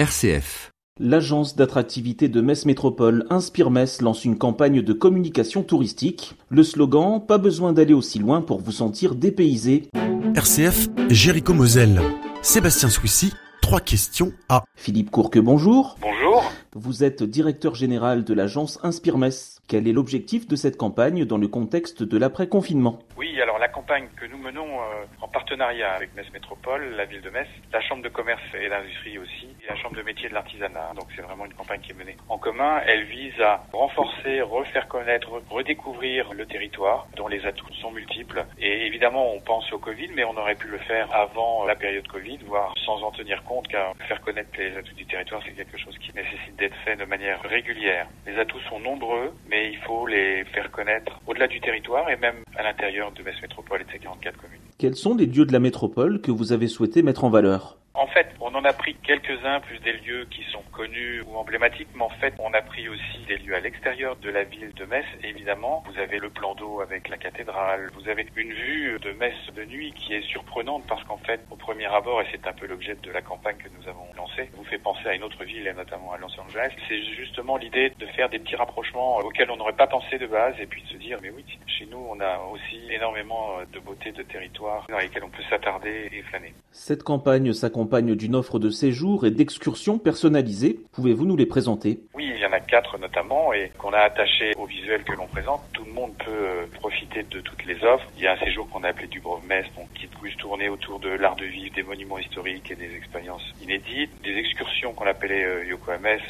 RCF. 0.00 0.70
L'agence 0.98 1.56
d'attractivité 1.56 2.30
de 2.30 2.40
Metz 2.40 2.64
Métropole 2.64 3.26
Inspire 3.28 3.70
Metz 3.70 4.00
lance 4.00 4.24
une 4.24 4.38
campagne 4.38 4.80
de 4.80 4.92
communication 4.94 5.62
touristique. 5.62 6.36
Le 6.48 6.62
slogan 6.62 7.20
Pas 7.20 7.36
besoin 7.36 7.74
d'aller 7.74 7.92
aussi 7.92 8.18
loin 8.18 8.40
pour 8.40 8.62
vous 8.62 8.72
sentir 8.72 9.14
dépaysé. 9.14 9.90
RCF, 10.34 10.88
Jéricho 11.10 11.52
Moselle. 11.52 12.00
Sébastien 12.40 12.88
Souissy, 12.88 13.34
trois 13.60 13.80
questions 13.80 14.32
à 14.48 14.64
Philippe 14.74 15.10
Courque, 15.10 15.38
bonjour. 15.38 15.98
Bonjour. 16.00 16.50
Vous 16.74 17.04
êtes 17.04 17.22
directeur 17.22 17.74
général 17.74 18.24
de 18.24 18.32
l'agence 18.32 18.78
Inspire 18.82 19.18
Metz. 19.18 19.58
Quel 19.68 19.86
est 19.86 19.92
l'objectif 19.92 20.48
de 20.48 20.56
cette 20.56 20.78
campagne 20.78 21.26
dans 21.26 21.36
le 21.36 21.46
contexte 21.46 22.02
de 22.02 22.16
l'après-confinement? 22.16 23.00
Oui, 23.20 23.38
alors 23.42 23.58
la 23.58 23.68
campagne 23.68 24.08
que 24.16 24.24
nous 24.24 24.38
menons 24.38 24.80
euh, 24.80 25.04
en 25.20 25.28
partenariat 25.28 25.92
avec 25.92 26.14
Metz 26.14 26.32
Métropole, 26.32 26.94
la 26.96 27.04
ville 27.04 27.20
de 27.20 27.28
Metz, 27.28 27.48
la 27.70 27.82
Chambre 27.82 28.02
de 28.02 28.08
commerce 28.08 28.40
et 28.58 28.70
d'industrie 28.70 29.18
aussi, 29.18 29.48
et 29.62 29.68
la 29.68 29.76
Chambre 29.76 29.94
de 29.96 30.02
métier 30.02 30.30
de 30.30 30.32
l'artisanat. 30.32 30.92
Donc 30.96 31.04
c'est 31.14 31.20
vraiment 31.20 31.44
une 31.44 31.52
campagne 31.52 31.82
qui 31.82 31.90
est 31.90 31.94
menée 31.94 32.16
en 32.30 32.38
commun. 32.38 32.80
Elle 32.86 33.04
vise 33.04 33.38
à 33.42 33.62
renforcer, 33.74 34.40
refaire 34.40 34.88
connaître, 34.88 35.28
redécouvrir 35.50 36.32
le 36.32 36.46
territoire 36.46 37.08
dont 37.14 37.28
les 37.28 37.44
atouts 37.44 37.70
sont 37.82 37.90
multiples. 37.90 38.42
Et 38.58 38.86
évidemment, 38.86 39.34
on 39.34 39.40
pense 39.40 39.70
au 39.70 39.78
Covid, 39.78 40.08
mais 40.14 40.24
on 40.24 40.38
aurait 40.38 40.54
pu 40.54 40.68
le 40.68 40.78
faire 40.78 41.14
avant 41.14 41.66
la 41.66 41.74
période 41.74 42.08
Covid, 42.08 42.38
voire 42.46 42.72
sans 42.86 43.02
en 43.02 43.10
tenir 43.10 43.44
compte, 43.44 43.68
car 43.68 43.92
faire 44.08 44.22
connaître 44.22 44.48
les 44.56 44.74
atouts 44.78 44.94
du 44.94 45.04
territoire, 45.04 45.42
c'est 45.44 45.52
quelque 45.52 45.76
chose 45.76 45.98
qui 45.98 46.10
nécessite 46.14 46.56
d'être 46.56 46.76
fait 46.86 46.96
de 46.96 47.04
manière 47.04 47.42
régulière. 47.42 48.06
Les 48.26 48.38
atouts 48.38 48.60
sont 48.60 48.80
nombreux, 48.80 49.34
mais 49.46 49.68
il 49.68 49.78
faut 49.80 50.06
les 50.06 50.42
faire 50.54 50.70
connaître 50.70 51.20
au-delà 51.26 51.48
du 51.48 51.60
territoire 51.60 52.08
et 52.08 52.16
même 52.16 52.42
à 52.56 52.62
l'intérieur 52.62 53.12
de 53.12 53.22
Metz 53.22 53.40
Métropole 53.42 53.82
et 53.82 53.84
de 53.84 53.90
ses 53.90 53.98
44 53.98 54.36
communes. 54.36 54.60
Quels 54.78 54.96
sont 54.96 55.14
les 55.14 55.26
lieux 55.26 55.44
de 55.44 55.52
la 55.52 55.60
métropole 55.60 56.20
que 56.20 56.30
vous 56.30 56.52
avez 56.52 56.68
souhaité 56.68 57.02
mettre 57.02 57.24
en 57.24 57.30
valeur? 57.30 57.78
On 58.52 58.56
en 58.56 58.64
a 58.64 58.72
pris 58.72 58.96
quelques-uns, 59.02 59.60
plus 59.60 59.78
des 59.78 59.92
lieux 59.92 60.26
qui 60.30 60.42
sont 60.50 60.62
connus 60.72 61.22
ou 61.22 61.36
emblématiques, 61.36 61.88
mais 61.94 62.02
en 62.02 62.08
fait, 62.08 62.34
on 62.38 62.52
a 62.52 62.62
pris 62.62 62.88
aussi 62.88 63.18
des 63.28 63.38
lieux 63.38 63.54
à 63.54 63.60
l'extérieur 63.60 64.16
de 64.16 64.30
la 64.30 64.44
ville 64.44 64.72
de 64.74 64.84
Metz. 64.86 65.04
Évidemment, 65.22 65.84
vous 65.86 65.98
avez 66.00 66.18
le 66.18 66.30
plan 66.30 66.54
d'eau 66.54 66.80
avec 66.80 67.08
la 67.08 67.16
cathédrale, 67.16 67.90
vous 67.94 68.08
avez 68.08 68.26
une 68.36 68.52
vue 68.52 68.98
de 69.00 69.12
Metz 69.12 69.34
de 69.54 69.64
nuit 69.64 69.92
qui 69.92 70.14
est 70.14 70.22
surprenante 70.22 70.84
parce 70.88 71.04
qu'en 71.04 71.18
fait, 71.18 71.40
au 71.50 71.56
premier 71.56 71.86
abord, 71.86 72.22
et 72.22 72.26
c'est 72.32 72.46
un 72.46 72.52
peu 72.52 72.66
l'objet 72.66 72.96
de 73.00 73.10
la 73.10 73.22
campagne 73.22 73.56
que 73.56 73.68
nous 73.78 73.88
avons 73.88 74.06
lancée, 74.16 74.50
vous 74.54 74.64
fait 74.64 74.78
penser 74.78 75.06
à 75.06 75.14
une 75.14 75.22
autre 75.22 75.44
ville, 75.44 75.66
et 75.66 75.72
notamment 75.72 76.12
à 76.12 76.18
Los 76.18 76.40
Angeles. 76.40 76.72
C'est 76.88 77.02
justement 77.16 77.56
l'idée 77.56 77.92
de 77.98 78.06
faire 78.06 78.28
des 78.28 78.38
petits 78.38 78.56
rapprochements 78.56 79.18
auxquels 79.18 79.50
on 79.50 79.56
n'aurait 79.56 79.76
pas 79.76 79.86
pensé 79.86 80.18
de 80.18 80.26
base, 80.26 80.54
et 80.60 80.66
puis 80.66 80.82
de 80.82 80.88
se 80.88 80.96
dire, 80.96 81.18
mais 81.22 81.30
oui, 81.30 81.44
chez 81.66 81.86
nous, 81.86 82.04
on 82.10 82.18
a 82.20 82.38
aussi 82.52 82.80
énormément 82.90 83.58
de 83.72 83.78
beauté 83.78 84.12
de 84.12 84.22
territoire 84.22 84.86
dans 84.88 84.98
lesquels 84.98 85.24
on 85.24 85.30
peut 85.30 85.42
s'attarder 85.48 86.08
et 86.12 86.22
flâner. 86.22 86.52
Cette 86.72 87.02
campagne 87.02 87.52
s'accompagne 87.52 88.14
d'une 88.14 88.34
offre 88.40 88.58
de 88.58 88.70
séjour 88.70 89.26
et 89.26 89.30
d'excursions 89.30 89.98
personnalisées. 89.98 90.80
Pouvez-vous 90.92 91.26
nous 91.26 91.36
les 91.36 91.46
présenter? 91.46 92.00
Oui, 92.14 92.32
il 92.34 92.40
y 92.40 92.46
en 92.46 92.52
a 92.52 92.60
quatre 92.60 92.98
notamment 92.98 93.52
et 93.52 93.70
qu'on 93.78 93.92
a 93.92 93.98
attaché 93.98 94.52
au 94.56 94.64
visuel 94.64 95.04
que 95.04 95.12
l'on 95.12 95.26
présente. 95.26 95.60
Tout 95.74 95.84
le 95.84 95.92
monde 95.92 96.12
peut 96.24 96.30
euh, 96.30 96.66
profiter 96.80 97.22
de 97.22 97.40
toutes 97.40 97.64
les 97.66 97.76
offres. 97.84 98.06
Il 98.16 98.24
y 98.24 98.26
a 98.26 98.32
un 98.32 98.38
séjour 98.38 98.68
qu'on 98.70 98.82
a 98.82 98.88
appelé 98.88 99.06
du 99.08 99.20
Metz, 99.46 99.66
donc 99.76 99.88
plus 100.20 100.36
tourné 100.36 100.68
autour 100.68 101.00
de 101.00 101.08
l'art 101.08 101.36
de 101.36 101.46
vivre, 101.46 101.74
des 101.74 101.82
monuments 101.82 102.18
historiques 102.18 102.70
et 102.70 102.76
des 102.76 102.94
expériences 102.94 103.42
inédites. 103.62 104.10
Des 104.22 104.36
excursions 104.36 104.92
qu'on 104.92 105.06
appelait 105.06 105.44
euh, 105.44 105.60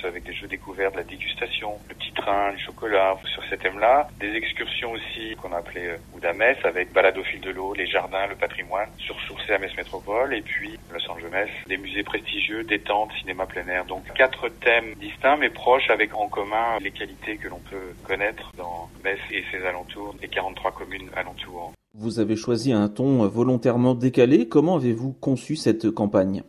avec 0.05 0.25
des 0.25 0.33
jeux 0.33 0.47
découverts, 0.47 0.93
de 0.93 0.99
la 0.99 1.03
dégustation, 1.03 1.79
le 1.89 1.95
petit 1.95 2.13
train, 2.13 2.53
le 2.53 2.59
chocolat, 2.59 3.17
sur 3.25 3.43
ces 3.49 3.59
thèmes-là. 3.59 4.09
Des 4.19 4.35
excursions 4.35 4.93
aussi 4.93 5.37
qu'on 5.37 5.53
a 5.53 5.59
appelé 5.59 5.87
euh, 5.87 5.97
Ouda 6.15 6.33
Metz 6.33 6.59
avec 6.65 6.93
balade 6.93 7.19
au 7.19 7.25
fil 7.25 7.41
de 7.41 7.51
l'eau, 7.51 7.75
les 7.75 7.87
jardins, 7.87 8.27
le 8.27 8.37
patrimoine, 8.37 8.89
sursourcé 8.99 9.53
à 9.53 9.59
Metz 9.59 9.77
Métropole 9.77 10.35
et 10.35 10.43
puis 10.43 10.79
Los 10.93 11.11
Angeles, 11.11 11.49
des 11.67 11.77
musées 11.77 12.03
prestigieux, 12.03 12.65
détente, 12.65 13.11
cinéma 13.21 13.47
plein 13.47 13.67
air. 13.69 13.85
Donc 13.85 14.05
quatre 14.15 14.49
thèmes 14.49 14.95
distincts 14.95 15.37
mais 15.37 15.51
proches 15.51 15.91
avec 15.91 16.15
en 16.15 16.29
commun 16.29 16.79
les 16.81 16.91
qualités 16.91 17.37
que 17.37 17.49
l'on 17.49 17.61
peut 17.61 17.95
connaître 18.05 18.53
dans 18.57 18.89
Metz 19.05 19.21
et 19.31 19.45
ses 19.51 19.65
alentours, 19.67 20.15
les 20.21 20.29
43 20.29 20.73
communes 20.73 21.11
alentours. 21.17 21.73
Vous 21.93 22.21
avez 22.21 22.37
choisi 22.37 22.73
un 22.73 22.89
ton 22.89 23.27
volontairement 23.27 23.97
décalé. 23.97 24.47
Comment 24.47 24.77
avez-vous 24.77 25.13
conçu 25.13 25.57
cette 25.57 25.91
campagne? 25.91 26.45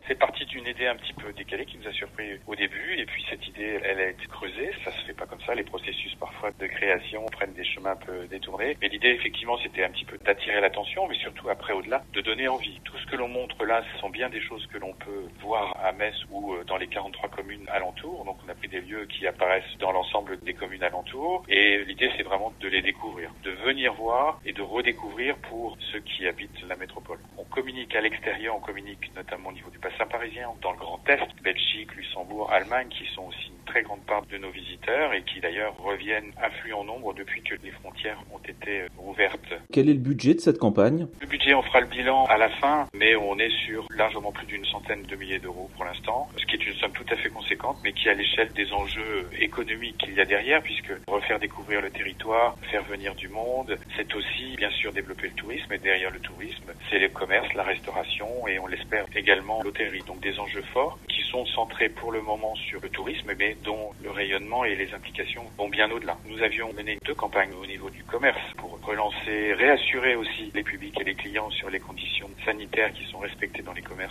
Un 0.88 0.96
petit 0.96 1.12
peu 1.14 1.32
décalée 1.32 1.66
qui 1.66 1.78
nous 1.78 1.88
a 1.88 1.92
surpris 1.92 2.38
au 2.46 2.54
début 2.54 2.94
et 2.98 3.06
puis 3.06 3.24
cette 3.28 3.46
idée, 3.46 3.80
elle 3.84 4.00
a 4.00 4.08
été 4.08 4.26
creusée. 4.26 4.70
Ça 4.84 4.92
se 4.92 5.04
fait 5.04 5.12
pas 5.12 5.26
comme 5.26 5.40
ça. 5.42 5.54
Les 5.54 5.64
processus 5.64 6.14
parfois 6.16 6.50
de 6.58 6.66
création 6.66 7.24
prennent 7.26 7.54
des 7.54 7.64
chemins 7.64 7.92
un 7.92 7.96
peu 7.96 8.26
détournés. 8.26 8.76
Mais 8.80 8.88
l'idée 8.88 9.08
effectivement, 9.08 9.58
c'était 9.62 9.84
un 9.84 9.90
petit 9.90 10.04
peu 10.04 10.18
d'attirer 10.18 10.60
l'attention, 10.60 11.06
mais 11.08 11.16
surtout 11.16 11.48
après 11.48 11.72
au-delà, 11.72 12.02
de 12.12 12.20
donner 12.20 12.48
envie. 12.48 12.80
Tout 12.84 12.96
ce 12.98 13.06
que 13.06 13.16
l'on 13.16 13.28
montre 13.28 13.64
là, 13.64 13.82
ce 13.92 14.00
sont 14.00 14.10
bien 14.10 14.28
des 14.28 14.40
choses 14.40 14.66
que 14.66 14.78
l'on 14.78 14.92
peut 14.94 15.28
voir 15.40 15.76
à 15.82 15.92
Metz 15.92 16.14
ou 16.30 16.54
dans 16.66 16.76
les 16.76 16.86
43 16.86 17.28
communes 17.30 17.68
alentours. 17.68 18.24
Donc 18.24 18.36
on 18.44 18.48
a 18.48 18.54
pris 18.54 18.68
des 18.68 18.80
lieux 18.80 19.06
qui 19.06 19.26
apparaissent 19.26 19.76
dans 19.78 19.92
l'ensemble 19.92 20.38
des 20.40 20.54
communes 20.54 20.82
alentours 20.82 21.44
et 21.48 21.84
l'idée 21.84 22.10
c'est 22.16 22.22
vraiment 22.22 22.52
de 22.60 22.68
les 22.68 22.82
découvrir, 22.82 23.30
de 23.44 23.50
venir 23.50 23.94
voir 23.94 24.40
et 24.44 24.52
de 24.52 24.62
redécouvrir 24.62 25.36
pour 25.48 25.76
ceux 25.92 26.00
qui 26.00 26.26
habitent 26.26 26.62
la 26.68 26.76
métropole. 26.76 27.18
Communique 27.52 27.94
à 27.94 28.00
l'extérieur, 28.00 28.56
on 28.56 28.60
communique 28.60 29.10
notamment 29.14 29.50
au 29.50 29.52
niveau 29.52 29.68
du 29.68 29.78
bassin 29.78 30.06
parisien, 30.06 30.48
dans 30.62 30.72
le 30.72 30.78
Grand 30.78 31.00
Est, 31.06 31.20
Belgique, 31.44 31.94
Luxembourg, 31.94 32.50
Allemagne, 32.50 32.88
qui 32.88 33.04
sont 33.14 33.24
aussi 33.24 33.48
une 33.48 33.64
très 33.66 33.82
grande 33.82 34.00
part 34.06 34.24
de 34.24 34.38
nos 34.38 34.50
visiteurs 34.50 35.12
et 35.12 35.22
qui 35.22 35.38
d'ailleurs 35.40 35.76
reviennent 35.76 36.32
affluent 36.40 36.72
en 36.72 36.84
nombre 36.84 37.12
depuis 37.12 37.42
que 37.42 37.54
les 37.62 37.70
frontières 37.70 38.18
ont 38.32 38.38
été 38.38 38.86
ouvertes. 38.98 39.52
Quel 39.70 39.90
est 39.90 39.92
le 39.92 39.98
budget 39.98 40.32
de 40.32 40.40
cette 40.40 40.56
campagne? 40.56 41.06
Le 41.20 41.26
budget, 41.26 41.52
on 41.52 41.62
fera 41.62 41.80
le 41.80 41.88
bilan 41.88 42.24
à 42.24 42.38
la 42.38 42.48
fin, 42.48 42.86
mais 42.94 43.14
on 43.16 43.38
est 43.38 43.52
sur 43.66 43.86
largement 43.90 44.32
plus 44.32 44.46
d'une 44.46 44.64
centaine 44.64 45.02
de 45.02 45.14
milliers 45.16 45.38
d'euros 45.38 45.70
pour 45.76 45.84
l'instant, 45.84 46.30
ce 46.38 46.46
qui 46.46 46.56
est 46.56 46.66
une 46.66 46.74
somme 46.76 46.92
tout 46.92 47.06
à 47.10 47.16
fait 47.16 47.28
conséquente, 47.28 47.76
mais 47.84 47.92
qui 47.92 48.08
à 48.08 48.14
l'échelle 48.14 48.50
des 48.54 48.72
enjeux 48.72 49.28
économiques 49.38 49.98
qu'il 49.98 50.14
y 50.14 50.20
a 50.20 50.24
derrière, 50.24 50.62
puisque 50.62 50.92
refaire 51.06 51.38
découvrir 51.38 51.82
le 51.82 51.90
territoire, 51.90 52.56
faire 52.70 52.82
venir 52.84 53.14
du 53.14 53.28
monde, 53.28 53.78
c'est 53.96 54.14
aussi 54.14 54.56
bien 54.56 54.70
sûr 54.70 54.90
développer 54.92 55.28
le 55.28 55.34
tourisme, 55.34 55.70
et 55.72 55.78
derrière 55.78 56.10
le 56.10 56.20
tourisme, 56.20 56.72
c'est 56.90 56.98
le 56.98 57.08
la 57.54 57.62
restauration 57.62 58.46
et 58.48 58.58
on 58.58 58.66
l'espère 58.66 59.06
également 59.14 59.62
l'hôtellerie. 59.62 60.02
Donc 60.06 60.20
des 60.20 60.38
enjeux 60.38 60.64
forts 60.72 60.98
qui 61.08 61.22
sont 61.30 61.46
centrés 61.46 61.88
pour 61.88 62.12
le 62.12 62.20
moment 62.20 62.54
sur 62.56 62.80
le 62.80 62.88
tourisme, 62.88 63.32
mais 63.38 63.56
dont 63.64 63.90
le 64.02 64.10
rayonnement 64.10 64.64
et 64.64 64.74
les 64.74 64.92
implications 64.94 65.44
vont 65.56 65.68
bien 65.68 65.90
au-delà. 65.90 66.16
Nous 66.26 66.42
avions 66.42 66.72
mené 66.72 66.98
deux 67.04 67.14
campagnes 67.14 67.52
au 67.54 67.66
niveau 67.66 67.90
du 67.90 68.02
commerce 68.04 68.40
pour 68.56 68.78
relancer, 68.84 69.54
réassurer 69.54 70.16
aussi 70.16 70.50
les 70.54 70.62
publics 70.62 71.00
et 71.00 71.04
les 71.04 71.14
clients 71.14 71.50
sur 71.50 71.70
les 71.70 71.80
conditions 71.80 72.28
sanitaires 72.44 72.92
qui 72.92 73.04
sont 73.10 73.18
respectées 73.18 73.62
dans 73.62 73.72
les 73.72 73.82
commerces 73.82 74.02